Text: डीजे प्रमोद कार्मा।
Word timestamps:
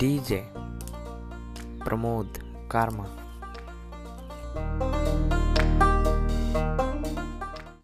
डीजे 0.00 0.52
प्रमोद 1.84 2.38
कार्मा। 2.72 3.25